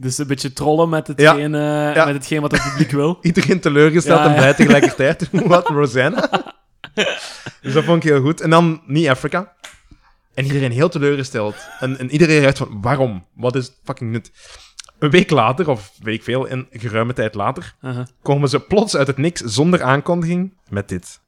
[0.00, 2.04] Dus een beetje trollen met hetgeen, eh, Ja.
[2.04, 3.18] met hetgeen wat het publiek wil.
[3.22, 4.34] Iedereen teleurgesteld en ja.
[4.36, 5.28] blij tegelijkertijd.
[5.46, 6.28] Wat, Rosanna?
[7.62, 8.40] dus dat vond ik heel goed.
[8.40, 9.52] En dan niet Afrika.
[10.34, 11.54] En iedereen heel teleurgesteld.
[11.80, 13.26] En, en iedereen ruikt van, waarom?
[13.34, 14.30] Wat is fucking nut?
[14.98, 18.06] Een week later, of week veel, een geruime tijd later, Uh-huh.
[18.22, 21.20] komen ze plots uit het niks zonder aankondiging met dit.